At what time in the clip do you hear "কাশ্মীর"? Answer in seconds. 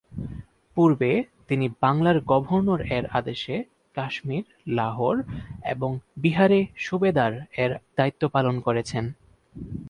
3.95-4.45